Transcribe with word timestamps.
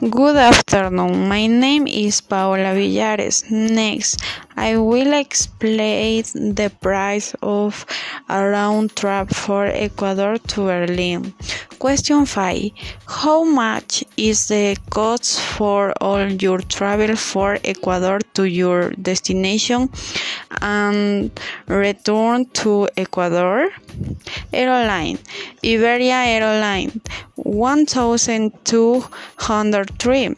Good 0.00 0.36
afternoon. 0.36 1.28
My 1.28 1.46
name 1.46 1.86
is 1.86 2.22
Paola 2.22 2.72
Villares. 2.74 3.50
Next, 3.50 4.16
I 4.56 4.78
will 4.78 5.12
explain 5.12 6.24
the 6.54 6.72
price 6.80 7.34
of 7.42 7.84
a 8.26 8.48
round 8.48 8.96
trip 8.96 9.28
for 9.28 9.66
Ecuador 9.66 10.38
to 10.38 10.60
Berlin. 10.62 11.34
Question 11.78 12.24
5. 12.24 12.70
How 13.08 13.44
much 13.44 14.02
is 14.16 14.48
the 14.48 14.78
cost 14.88 15.38
for 15.38 15.92
all 16.00 16.32
your 16.32 16.60
travel 16.60 17.14
for 17.14 17.58
Ecuador 17.62 18.20
to 18.32 18.44
your 18.44 18.92
destination 18.92 19.90
and 20.60 21.30
return 21.66 22.44
to 22.46 22.88
Ecuador? 22.96 23.70
Airline 24.52 25.18
Iberia 25.64 26.24
Airline 26.26 27.00
1203 27.36 30.34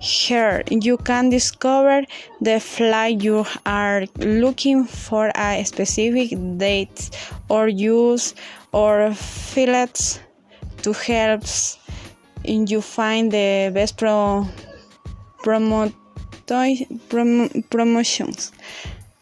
Here 0.00 0.62
you 0.70 0.98
can 0.98 1.30
discover 1.30 2.04
the 2.40 2.60
flight 2.60 3.22
you 3.22 3.44
are 3.64 4.04
looking 4.18 4.84
for 4.84 5.32
a 5.34 5.64
specific 5.64 6.38
date 6.58 7.10
or 7.48 7.68
use 7.68 8.34
or 8.72 9.12
fillets 9.14 10.20
to 10.82 10.92
help 10.92 11.44
you 12.44 12.80
find 12.80 13.32
the 13.32 13.70
best 13.74 13.96
pro, 13.96 14.46
promo, 15.42 15.92
promo, 16.46 17.70
promotions. 17.70 18.52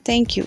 Thank 0.05 0.37
you. 0.37 0.47